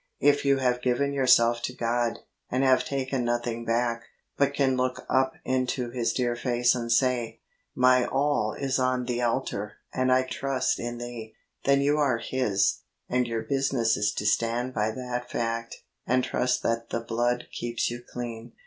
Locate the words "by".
14.73-14.89